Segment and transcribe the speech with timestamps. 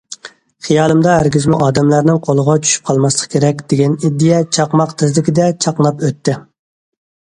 [0.67, 6.41] خىيالىمدا ھەرگىزمۇ ئادەملەرنىڭ قولىغا چۈشۈپ قالماسلىق كېرەك، دېگەن ئىدىيە چاقماق تېزلىكىدە چاقناپ ئۆتتى.